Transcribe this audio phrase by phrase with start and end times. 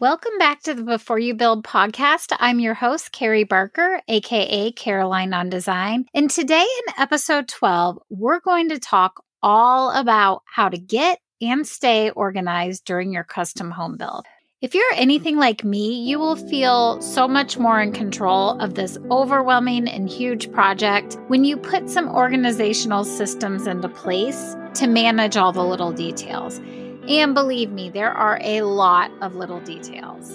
[0.00, 2.32] Welcome back to the Before You Build podcast.
[2.38, 6.06] I'm your host, Carrie Barker, aka Caroline on Design.
[6.14, 11.66] And today in episode 12, we're going to talk all about how to get and
[11.66, 14.24] stay organized during your custom home build.
[14.60, 18.98] If you're anything like me, you will feel so much more in control of this
[19.10, 25.50] overwhelming and huge project when you put some organizational systems into place to manage all
[25.50, 26.60] the little details.
[27.08, 30.30] And believe me, there are a lot of little details.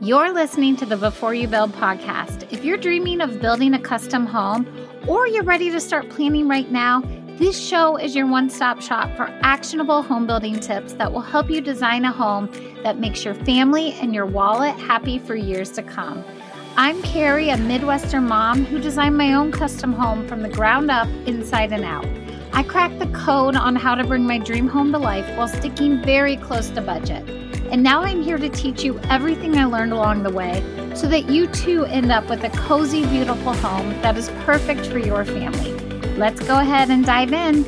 [0.00, 2.46] You're listening to the Before You Build podcast.
[2.52, 4.68] If you're dreaming of building a custom home
[5.08, 7.02] or you're ready to start planning right now,
[7.38, 11.50] this show is your one stop shop for actionable home building tips that will help
[11.50, 12.52] you design a home
[12.84, 16.24] that makes your family and your wallet happy for years to come.
[16.76, 21.08] I'm Carrie, a Midwestern mom who designed my own custom home from the ground up,
[21.26, 22.06] inside and out.
[22.56, 26.02] I cracked the code on how to bring my dream home to life while sticking
[26.02, 27.22] very close to budget.
[27.70, 31.28] And now I'm here to teach you everything I learned along the way so that
[31.28, 35.72] you too end up with a cozy, beautiful home that is perfect for your family.
[36.16, 37.62] Let's go ahead and dive in.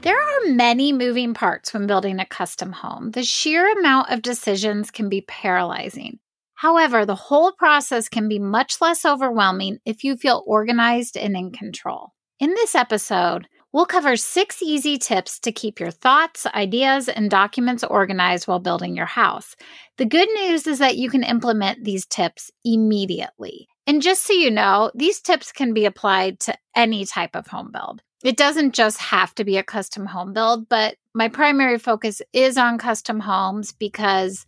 [0.00, 3.10] There are many moving parts when building a custom home.
[3.10, 6.20] The sheer amount of decisions can be paralyzing.
[6.54, 11.52] However, the whole process can be much less overwhelming if you feel organized and in
[11.52, 12.14] control.
[12.38, 17.82] In this episode, we'll cover six easy tips to keep your thoughts, ideas, and documents
[17.82, 19.56] organized while building your house.
[19.96, 23.68] The good news is that you can implement these tips immediately.
[23.86, 27.70] And just so you know, these tips can be applied to any type of home
[27.72, 28.02] build.
[28.22, 32.58] It doesn't just have to be a custom home build, but my primary focus is
[32.58, 34.44] on custom homes because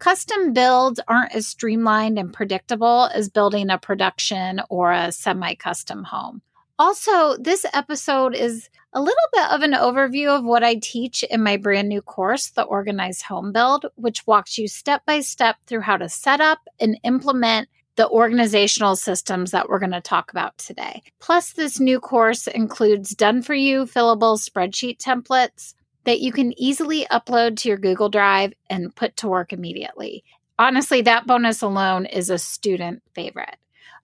[0.00, 6.02] custom builds aren't as streamlined and predictable as building a production or a semi custom
[6.02, 6.42] home.
[6.78, 11.42] Also, this episode is a little bit of an overview of what I teach in
[11.42, 15.80] my brand new course, The Organized Home Build, which walks you step by step through
[15.80, 20.56] how to set up and implement the organizational systems that we're going to talk about
[20.56, 21.02] today.
[21.18, 27.06] Plus, this new course includes done for you fillable spreadsheet templates that you can easily
[27.10, 30.22] upload to your Google Drive and put to work immediately.
[30.60, 33.56] Honestly, that bonus alone is a student favorite.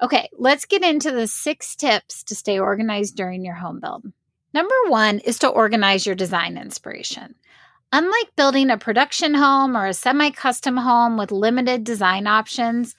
[0.03, 4.05] Okay, let's get into the six tips to stay organized during your home build.
[4.53, 7.35] Number one is to organize your design inspiration.
[7.93, 12.97] Unlike building a production home or a semi custom home with limited design options,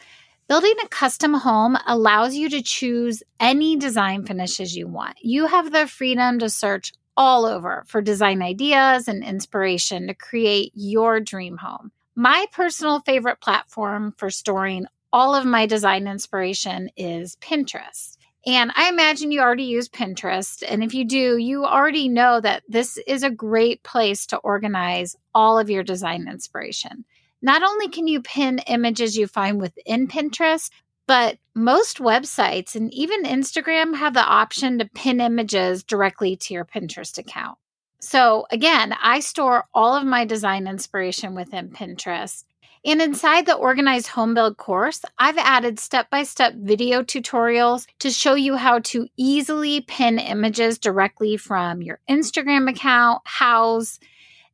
[0.47, 5.17] building a custom home allows you to choose any design finishes you want.
[5.21, 10.71] You have the freedom to search all over for design ideas and inspiration to create
[10.75, 11.91] your dream home.
[12.15, 18.17] My personal favorite platform for storing all of my design inspiration is Pinterest.
[18.45, 20.61] And I imagine you already use Pinterest.
[20.67, 25.15] And if you do, you already know that this is a great place to organize
[25.33, 27.05] all of your design inspiration.
[27.41, 30.69] Not only can you pin images you find within Pinterest,
[31.07, 36.65] but most websites and even Instagram have the option to pin images directly to your
[36.65, 37.57] Pinterest account.
[38.01, 42.43] So, again, I store all of my design inspiration within Pinterest.
[42.85, 48.11] And inside the Organized Home Build course, I've added step by step video tutorials to
[48.11, 53.97] show you how to easily pin images directly from your Instagram account, Houzz,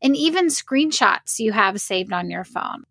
[0.02, 2.86] and even screenshots you have saved on your phone.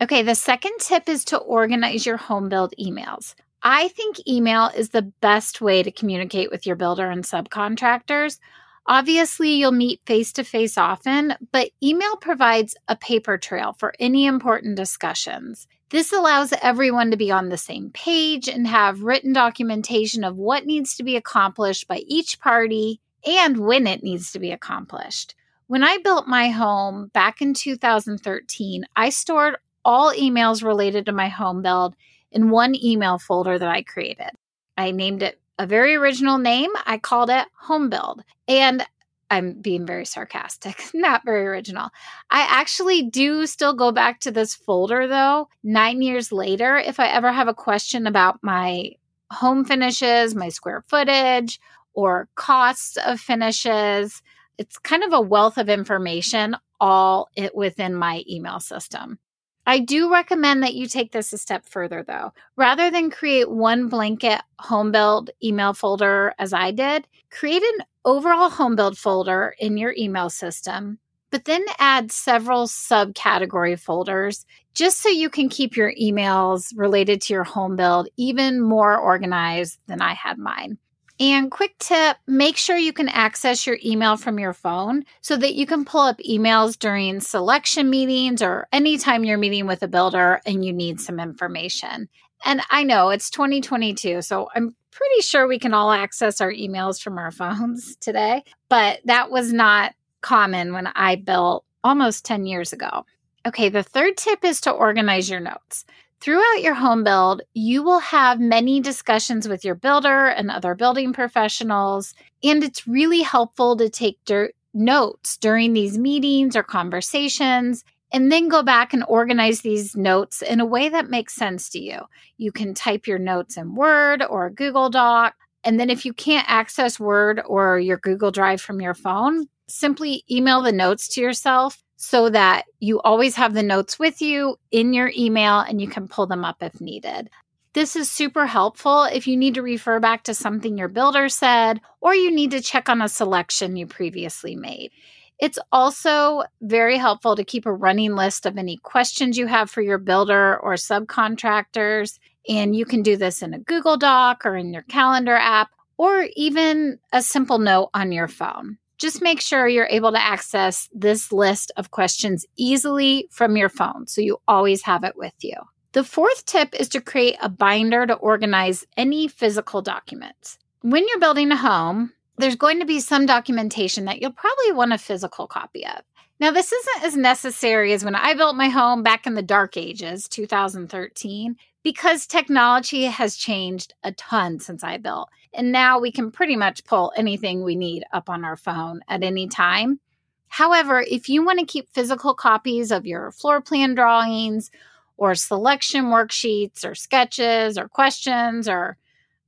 [0.00, 3.34] Okay, the second tip is to organize your home build emails.
[3.64, 8.38] I think email is the best way to communicate with your builder and subcontractors
[8.86, 14.26] Obviously, you'll meet face to face often, but email provides a paper trail for any
[14.26, 15.66] important discussions.
[15.88, 20.66] This allows everyone to be on the same page and have written documentation of what
[20.66, 25.34] needs to be accomplished by each party and when it needs to be accomplished.
[25.66, 31.28] When I built my home back in 2013, I stored all emails related to my
[31.28, 31.94] home build
[32.30, 34.30] in one email folder that I created.
[34.76, 36.70] I named it a very original name.
[36.86, 38.22] I called it Home Build.
[38.48, 38.84] And
[39.30, 41.90] I'm being very sarcastic, not very original.
[42.30, 47.08] I actually do still go back to this folder though, nine years later, if I
[47.08, 48.92] ever have a question about my
[49.32, 51.60] home finishes, my square footage,
[51.94, 54.22] or costs of finishes.
[54.58, 59.18] It's kind of a wealth of information all it within my email system.
[59.66, 62.32] I do recommend that you take this a step further though.
[62.56, 68.50] Rather than create one blanket home build email folder as I did, create an overall
[68.50, 70.98] home build folder in your email system,
[71.30, 74.44] but then add several subcategory folders
[74.74, 79.78] just so you can keep your emails related to your home build even more organized
[79.86, 80.78] than I had mine.
[81.20, 85.54] And quick tip make sure you can access your email from your phone so that
[85.54, 90.40] you can pull up emails during selection meetings or anytime you're meeting with a builder
[90.44, 92.08] and you need some information.
[92.44, 97.00] And I know it's 2022, so I'm pretty sure we can all access our emails
[97.00, 102.72] from our phones today, but that was not common when I built almost 10 years
[102.72, 103.04] ago.
[103.46, 105.84] Okay, the third tip is to organize your notes.
[106.24, 111.12] Throughout your home build, you will have many discussions with your builder and other building
[111.12, 118.32] professionals, and it's really helpful to take dirt notes during these meetings or conversations and
[118.32, 122.00] then go back and organize these notes in a way that makes sense to you.
[122.38, 125.34] You can type your notes in Word or Google Doc.
[125.62, 130.24] And then if you can't access Word or your Google Drive from your phone, simply
[130.30, 134.92] email the notes to yourself so that you always have the notes with you in
[134.92, 137.30] your email and you can pull them up if needed.
[137.72, 141.80] This is super helpful if you need to refer back to something your builder said
[142.02, 144.90] or you need to check on a selection you previously made.
[145.38, 149.80] It's also very helpful to keep a running list of any questions you have for
[149.80, 152.18] your builder or subcontractors.
[152.46, 156.26] And you can do this in a Google Doc or in your calendar app or
[156.36, 161.30] even a simple note on your phone just make sure you're able to access this
[161.30, 165.56] list of questions easily from your phone so you always have it with you.
[165.92, 170.58] The fourth tip is to create a binder to organize any physical documents.
[170.80, 174.94] When you're building a home, there's going to be some documentation that you'll probably want
[174.94, 176.00] a physical copy of.
[176.40, 179.76] Now, this isn't as necessary as when I built my home back in the dark
[179.76, 185.28] ages, 2013, because technology has changed a ton since I built.
[185.52, 189.22] And now we can pretty much pull anything we need up on our phone at
[189.22, 190.00] any time.
[190.48, 194.70] However, if you want to keep physical copies of your floor plan drawings
[195.16, 198.96] or selection worksheets or sketches or questions or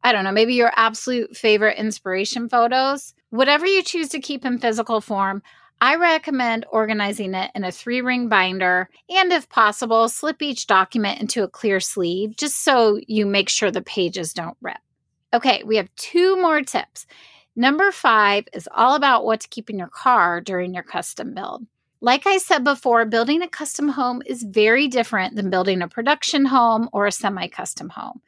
[0.05, 4.59] I don't know, maybe your absolute favorite inspiration photos, whatever you choose to keep in
[4.59, 5.43] physical form,
[5.81, 11.21] I recommend organizing it in a three ring binder and, if possible, slip each document
[11.21, 14.79] into a clear sleeve just so you make sure the pages don't rip.
[15.35, 17.07] Okay, we have two more tips.
[17.55, 21.67] Number five is all about what to keep in your car during your custom build.
[22.01, 26.47] Like I said before, building a custom home is very different than building a production
[26.47, 28.21] home or a semi custom home.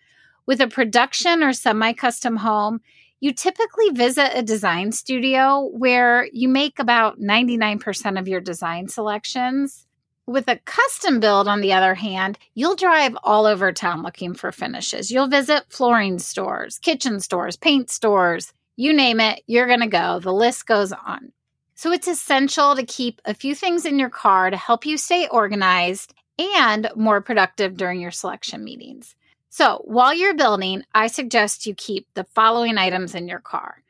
[0.46, 2.80] With a production or semi custom home,
[3.20, 9.86] you typically visit a design studio where you make about 99% of your design selections.
[10.26, 14.52] With a custom build, on the other hand, you'll drive all over town looking for
[14.52, 15.10] finishes.
[15.10, 20.20] You'll visit flooring stores, kitchen stores, paint stores, you name it, you're going to go.
[20.20, 21.32] The list goes on.
[21.74, 25.26] So it's essential to keep a few things in your car to help you stay
[25.28, 29.16] organized and more productive during your selection meetings.
[29.50, 33.82] So while you're building, I suggest you keep the following items in your car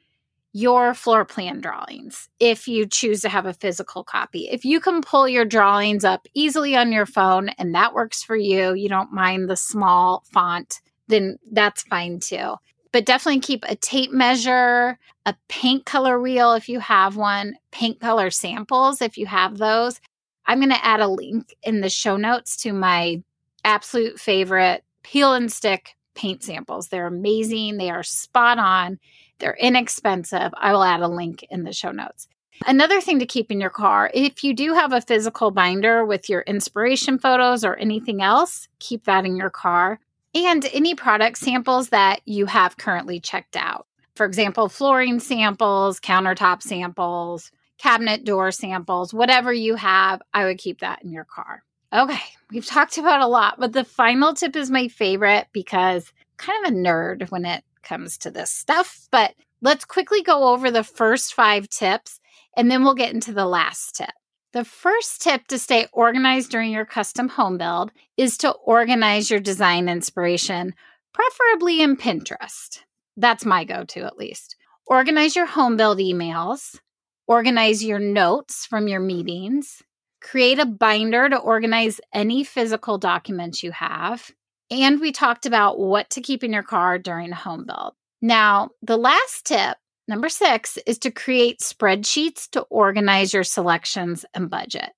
[0.52, 4.48] your floor plan drawings if you choose to have a physical copy.
[4.48, 8.36] If you can pull your drawings up easily on your phone and that works for
[8.36, 12.54] you, you don't mind the small font, then that's fine too.
[12.90, 18.00] But definitely keep a tape measure, a paint color wheel if you have one, paint
[18.00, 20.00] color samples if you have those.
[20.46, 23.22] I'm going to add a link in the show notes to my
[23.64, 26.88] absolute favorite peel and stick paint samples.
[26.88, 28.98] They're amazing, they are spot on
[29.38, 30.52] they're inexpensive.
[30.56, 32.28] I will add a link in the show notes.
[32.66, 36.28] Another thing to keep in your car if you do have a physical binder with
[36.28, 40.00] your inspiration photos or anything else, keep that in your car.
[40.34, 43.86] And any product samples that you have currently checked out.
[44.14, 50.80] For example, flooring samples, countertop samples, cabinet door samples, whatever you have, I would keep
[50.80, 51.62] that in your car.
[51.90, 56.36] Okay, we've talked about a lot, but the final tip is my favorite because I'm
[56.36, 59.08] kind of a nerd when it comes to this stuff.
[59.10, 62.20] But let's quickly go over the first five tips
[62.56, 64.10] and then we'll get into the last tip.
[64.52, 69.40] The first tip to stay organized during your custom home build is to organize your
[69.40, 70.74] design inspiration,
[71.14, 72.80] preferably in Pinterest.
[73.16, 74.56] That's my go to, at least.
[74.86, 76.78] Organize your home build emails,
[77.26, 79.82] organize your notes from your meetings,
[80.20, 84.30] create a binder to organize any physical documents you have,
[84.70, 87.94] and we talked about what to keep in your car during a home build.
[88.20, 94.50] Now, the last tip, number six, is to create spreadsheets to organize your selections and
[94.50, 94.90] budget.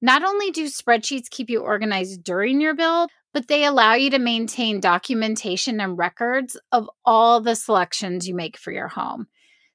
[0.00, 4.18] Not only do spreadsheets keep you organized during your build, but they allow you to
[4.18, 9.26] maintain documentation and records of all the selections you make for your home.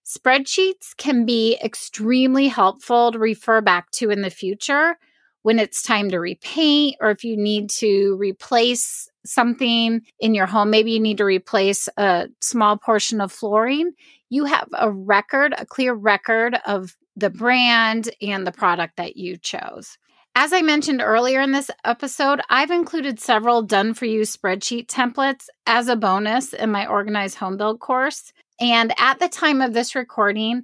[0.07, 4.97] Spreadsheets can be extremely helpful to refer back to in the future
[5.41, 10.69] when it's time to repaint or if you need to replace something in your home,
[10.69, 13.91] maybe you need to replace a small portion of flooring,
[14.29, 19.37] you have a record, a clear record of the brand and the product that you
[19.37, 19.97] chose.
[20.35, 25.47] As I mentioned earlier in this episode, I've included several done for you spreadsheet templates
[25.65, 28.33] as a bonus in my organized home build course.
[28.59, 30.63] And at the time of this recording,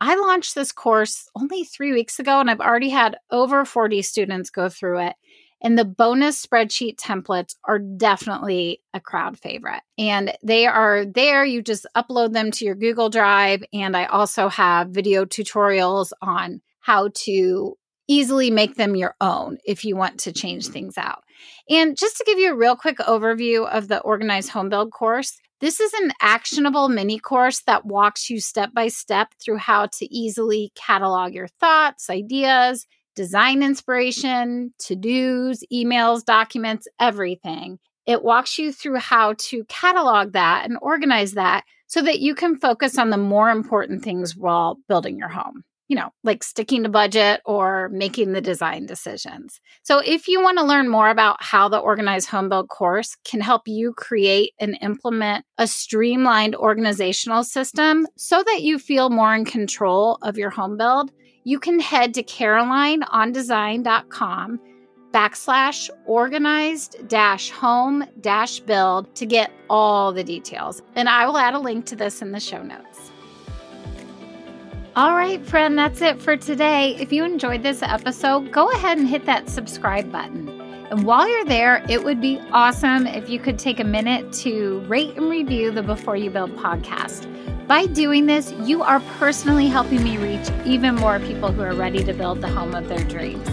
[0.00, 4.50] I launched this course only three weeks ago, and I've already had over 40 students
[4.50, 5.16] go through it.
[5.62, 9.82] And the bonus spreadsheet templates are definitely a crowd favorite.
[9.96, 11.44] And they are there.
[11.44, 13.62] You just upload them to your Google Drive.
[13.72, 19.84] And I also have video tutorials on how to easily make them your own if
[19.84, 21.22] you want to change things out.
[21.70, 25.38] And just to give you a real quick overview of the organized home build course,
[25.62, 30.12] this is an actionable mini course that walks you step by step through how to
[30.12, 37.78] easily catalog your thoughts, ideas, design inspiration, to dos, emails, documents, everything.
[38.06, 42.56] It walks you through how to catalog that and organize that so that you can
[42.56, 46.88] focus on the more important things while building your home you know, like sticking to
[46.88, 49.60] budget or making the design decisions.
[49.82, 53.42] So, if you want to learn more about how the Organized Home Build course can
[53.42, 59.44] help you create and implement a streamlined organizational system so that you feel more in
[59.44, 61.12] control of your home build,
[61.44, 64.60] you can head to carolineondesign.com
[65.12, 70.80] backslash organized dash home dash build to get all the details.
[70.96, 73.11] And I will add a link to this in the show notes.
[74.94, 76.94] All right, friend, that's it for today.
[76.96, 80.50] If you enjoyed this episode, go ahead and hit that subscribe button.
[80.90, 84.80] And while you're there, it would be awesome if you could take a minute to
[84.80, 87.26] rate and review the Before You Build podcast.
[87.66, 92.04] By doing this, you are personally helping me reach even more people who are ready
[92.04, 93.48] to build the home of their dreams.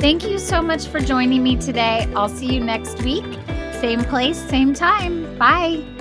[0.00, 2.08] Thank you so much for joining me today.
[2.14, 3.24] I'll see you next week.
[3.80, 5.36] Same place, same time.
[5.38, 5.93] Bye.